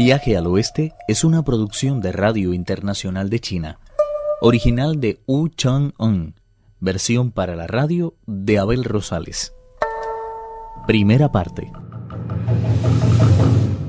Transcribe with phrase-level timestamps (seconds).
[0.00, 3.80] Viaje al Oeste es una producción de Radio Internacional de China,
[4.40, 6.36] original de Wu Chang-un,
[6.78, 9.54] versión para la radio de Abel Rosales.
[10.86, 11.72] Primera parte.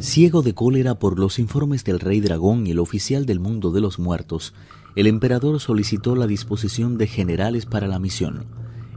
[0.00, 3.80] Ciego de cólera por los informes del rey dragón y el oficial del mundo de
[3.80, 4.54] los muertos,
[4.96, 8.46] el emperador solicitó la disposición de generales para la misión.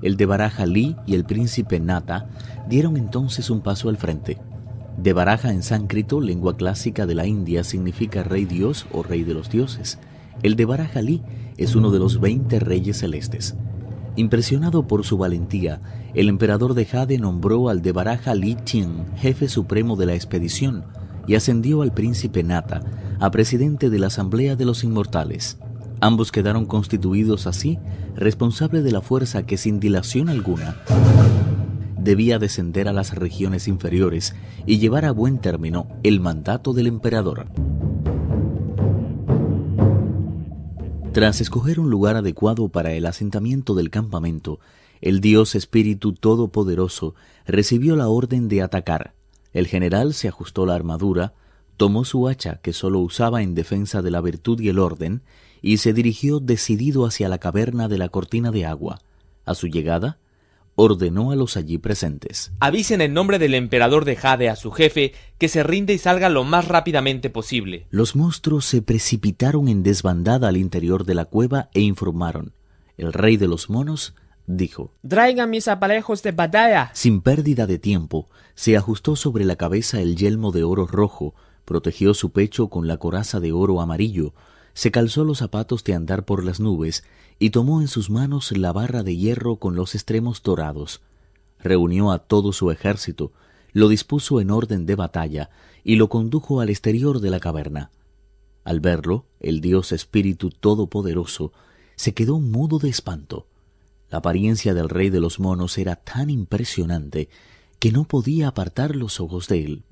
[0.01, 2.31] El de Baraja Li y el príncipe Nata
[2.67, 4.39] dieron entonces un paso al frente.
[4.97, 9.33] De Baraja en sánscrito, lengua clásica de la India, significa rey dios o rey de
[9.33, 9.99] los dioses.
[10.41, 11.21] El de Baraja Li
[11.57, 13.55] es uno de los veinte reyes celestes.
[14.15, 15.81] Impresionado por su valentía,
[16.13, 20.85] el emperador de Jade nombró al de Baraja Li Qin jefe supremo de la expedición
[21.27, 22.81] y ascendió al príncipe Nata
[23.19, 25.57] a presidente de la Asamblea de los Inmortales.
[25.99, 27.79] Ambos quedaron constituidos así
[28.15, 30.77] responsable de la fuerza que sin dilación alguna
[32.05, 34.33] debía descender a las regiones inferiores
[34.65, 37.47] y llevar a buen término el mandato del emperador.
[41.11, 44.59] Tras escoger un lugar adecuado para el asentamiento del campamento,
[45.01, 49.13] el dios Espíritu Todopoderoso recibió la orden de atacar.
[49.51, 51.33] El general se ajustó la armadura,
[51.75, 55.21] tomó su hacha que sólo usaba en defensa de la virtud y el orden,
[55.61, 59.01] y se dirigió decidido hacia la caverna de la cortina de agua.
[59.45, 60.19] A su llegada,
[60.75, 62.51] ordenó a los allí presentes.
[62.59, 66.29] Avisen en nombre del emperador de Jade a su jefe que se rinde y salga
[66.29, 67.87] lo más rápidamente posible.
[67.89, 72.53] Los monstruos se precipitaron en desbandada al interior de la cueva e informaron.
[72.97, 74.13] El rey de los monos
[74.47, 76.91] dijo Traigan mis aparejos de batalla.
[76.93, 81.33] Sin pérdida de tiempo, se ajustó sobre la cabeza el yelmo de oro rojo,
[81.65, 84.33] protegió su pecho con la coraza de oro amarillo,
[84.75, 87.05] se calzó los zapatos de andar por las nubes
[87.39, 91.01] y tomó en sus manos la barra de hierro con los extremos dorados.
[91.59, 93.31] Reunió a todo su ejército,
[93.71, 95.49] lo dispuso en orden de batalla
[95.83, 97.89] y lo condujo al exterior de la caverna.
[98.65, 101.53] Al verlo, el dios espíritu todopoderoso
[101.95, 103.47] se quedó mudo de espanto.
[104.09, 107.29] La apariencia del rey de los monos era tan impresionante
[107.79, 109.83] que no podía apartar los ojos de él.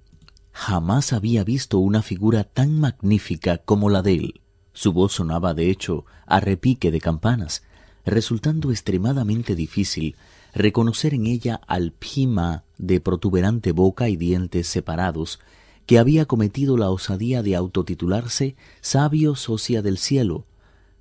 [0.51, 4.42] Jamás había visto una figura tan magnífica como la de él.
[4.73, 7.63] Su voz sonaba, de hecho, a repique de campanas,
[8.05, 10.15] resultando extremadamente difícil
[10.53, 15.39] reconocer en ella al Pima de protuberante boca y dientes separados,
[15.85, 20.45] que había cometido la osadía de autotitularse sabio socia del cielo.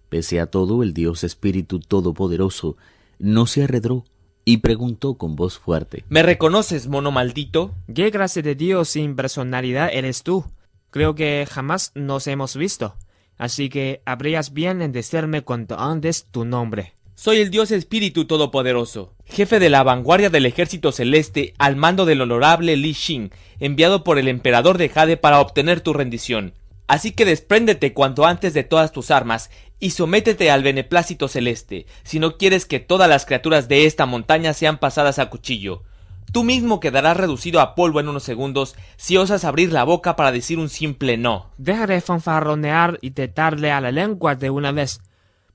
[0.08, 2.76] Pese a todo, el Dios Espíritu Todopoderoso
[3.18, 4.04] no se arredró
[4.44, 7.74] y preguntó con voz fuerte ¿Me reconoces, mono maldito?
[7.94, 10.44] ¿Qué clase de Dios sin personalidad eres tú?
[10.90, 12.94] Creo que jamás nos hemos visto
[13.38, 16.92] así que habrías bien en decirme cuanto antes tu nombre.
[17.14, 22.20] Soy el Dios Espíritu Todopoderoso, jefe de la vanguardia del ejército celeste al mando del
[22.20, 26.54] honorable Li Xin, enviado por el emperador de Jade para obtener tu rendición.
[26.88, 32.18] Así que despréndete cuanto antes de todas tus armas y sométete al beneplácito celeste, si
[32.18, 35.82] no quieres que todas las criaturas de esta montaña sean pasadas a cuchillo.
[36.30, 40.32] Tú mismo quedarás reducido a polvo en unos segundos si osas abrir la boca para
[40.32, 41.50] decir un simple no.
[41.58, 45.00] Dejaré fanfarronear y tetarle a la lengua de una vez.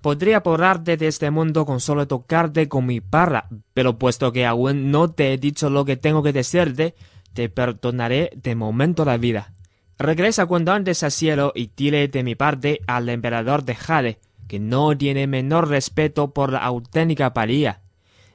[0.01, 4.91] Podría borrarte de este mundo con solo tocarte con mi parra, pero puesto que aún
[4.91, 6.95] no te he dicho lo que tengo que decirte,
[7.33, 9.53] te perdonaré de momento la vida.
[9.97, 14.59] Regresa cuando antes al cielo y dile de mi parte al emperador de Jade, que
[14.59, 17.81] no tiene menor respeto por la auténtica palía.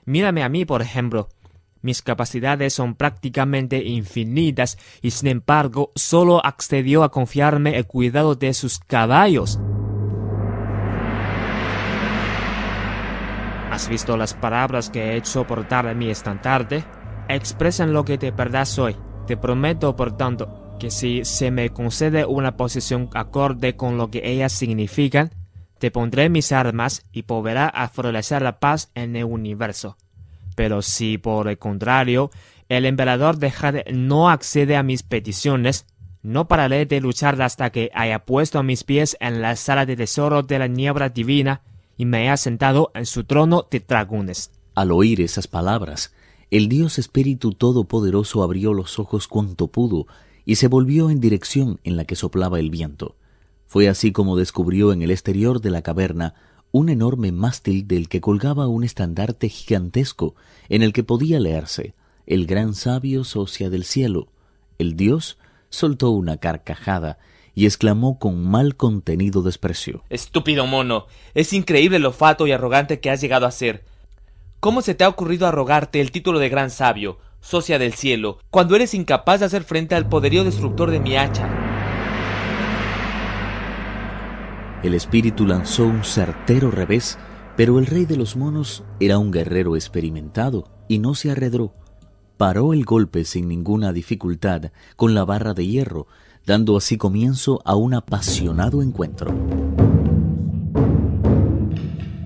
[0.04, 1.28] Mírame a mí, por ejemplo.
[1.82, 8.54] Mis capacidades son prácticamente infinitas y sin embargo solo accedió a confiarme el cuidado de
[8.54, 9.58] sus caballos.
[13.70, 16.84] ¿Has visto las palabras que he hecho portar a mi estandarte?
[17.28, 18.96] Expresan lo que de verdad soy.
[19.26, 24.20] Te prometo, por tanto, que si se me concede una posición acorde con lo que
[24.30, 25.30] ellas significan,
[25.78, 27.90] te pondré mis armas y volverá a
[28.40, 29.96] la paz en el universo.
[30.62, 32.30] Pero si por el contrario
[32.68, 35.86] el emperador de Jade no accede a mis peticiones,
[36.22, 39.96] no pararé de luchar hasta que haya puesto a mis pies en la sala de
[39.96, 41.62] tesoro de la niebla divina
[41.96, 44.52] y me haya sentado en su trono de dragones.
[44.76, 46.14] Al oír esas palabras,
[46.52, 50.06] el Dios Espíritu Todopoderoso abrió los ojos cuanto pudo
[50.44, 53.16] y se volvió en dirección en la que soplaba el viento.
[53.66, 56.36] Fue así como descubrió en el exterior de la caverna
[56.72, 60.34] un enorme mástil del que colgaba un estandarte gigantesco
[60.70, 61.94] en el que podía leerse
[62.26, 64.28] El gran sabio socia del cielo.
[64.78, 65.38] El dios
[65.68, 67.18] soltó una carcajada
[67.54, 71.06] y exclamó con mal contenido desprecio Estúpido mono.
[71.34, 73.84] Es increíble lo fato y arrogante que has llegado a ser.
[74.58, 78.76] ¿Cómo se te ha ocurrido arrogarte el título de gran sabio, socia del cielo, cuando
[78.76, 81.61] eres incapaz de hacer frente al poderío destructor de mi hacha?
[84.82, 87.16] El espíritu lanzó un certero revés,
[87.56, 91.72] pero el rey de los monos era un guerrero experimentado y no se arredró.
[92.36, 96.08] Paró el golpe sin ninguna dificultad con la barra de hierro,
[96.46, 99.32] dando así comienzo a un apasionado encuentro.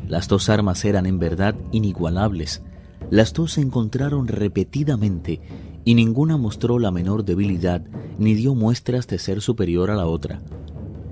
[0.08, 2.62] Las dos armas eran en verdad inigualables.
[3.10, 5.42] Las dos se encontraron repetidamente
[5.84, 7.82] y ninguna mostró la menor debilidad
[8.18, 10.40] ni dio muestras de ser superior a la otra.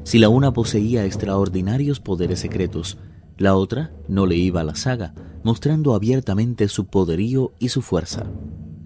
[0.04, 2.98] Si la una poseía extraordinarios poderes secretos,
[3.38, 8.26] la otra no le iba a la saga, mostrando abiertamente su poderío y su fuerza.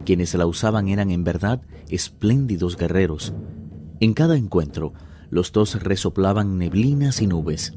[0.05, 3.35] Quienes la usaban eran en verdad espléndidos guerreros.
[3.99, 4.93] En cada encuentro,
[5.29, 7.75] los dos resoplaban neblinas y nubes.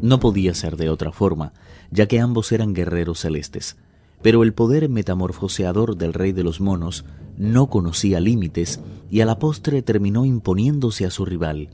[0.00, 1.52] No podía ser de otra forma,
[1.90, 3.76] ya que ambos eran guerreros celestes.
[4.22, 7.04] Pero el poder metamorfoseador del rey de los monos
[7.36, 8.80] no conocía límites
[9.10, 11.68] y a la postre terminó imponiéndose a su rival.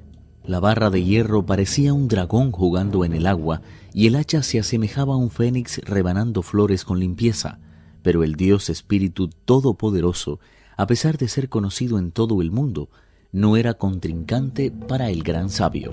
[0.49, 3.61] La barra de hierro parecía un dragón jugando en el agua
[3.93, 7.59] y el hacha se asemejaba a un fénix rebanando flores con limpieza.
[8.01, 10.41] Pero el Dios Espíritu Todopoderoso,
[10.79, 12.89] a pesar de ser conocido en todo el mundo,
[13.31, 15.93] no era contrincante para el gran sabio.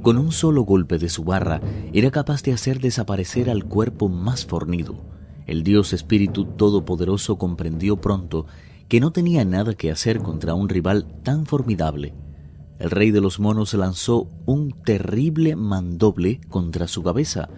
[0.00, 1.60] Con un solo golpe de su barra
[1.92, 4.94] era capaz de hacer desaparecer al cuerpo más fornido.
[5.48, 8.46] El Dios Espíritu Todopoderoso comprendió pronto
[8.88, 12.14] que no tenía nada que hacer contra un rival tan formidable.
[12.78, 17.48] El rey de los monos lanzó un terrible mandoble contra su cabeza,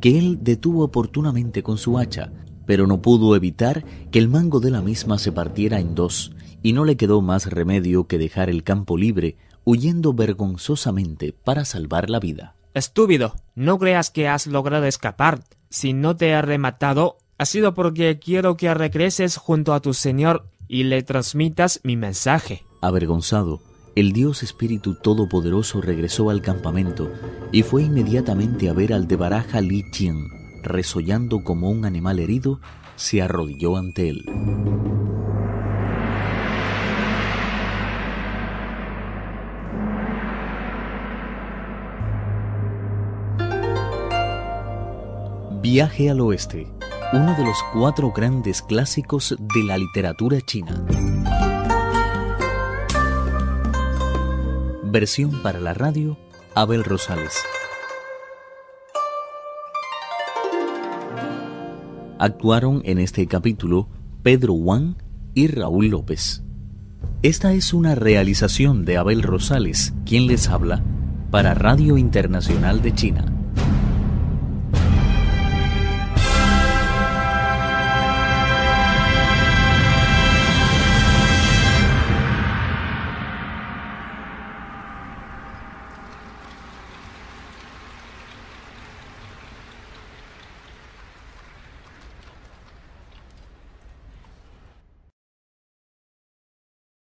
[0.00, 2.32] que él detuvo oportunamente con su hacha,
[2.66, 6.32] pero no pudo evitar que el mango de la misma se partiera en dos,
[6.62, 12.10] y no le quedó más remedio que dejar el campo libre huyendo vergonzosamente para salvar
[12.10, 12.56] la vida.
[12.74, 15.44] Estúpido, no creas que has logrado escapar.
[15.70, 20.48] Si no te he rematado, ha sido porque quiero que regreses junto a tu Señor
[20.68, 22.64] y le transmitas mi mensaje.
[22.80, 23.60] Avergonzado,
[23.96, 27.10] el Dios Espíritu Todopoderoso regresó al campamento
[27.52, 30.28] y fue inmediatamente a ver al de Baraja Li Chien.
[30.62, 32.60] Resollando como un animal herido,
[32.96, 34.24] se arrodilló ante él.
[45.62, 46.66] Viaje al Oeste,
[47.14, 50.84] uno de los cuatro grandes clásicos de la literatura china.
[54.82, 56.18] Versión para la radio,
[56.56, 57.34] Abel Rosales.
[62.18, 63.88] Actuaron en este capítulo
[64.24, 64.96] Pedro Wang
[65.34, 66.42] y Raúl López.
[67.22, 70.82] Esta es una realización de Abel Rosales, quien les habla,
[71.30, 73.33] para Radio Internacional de China.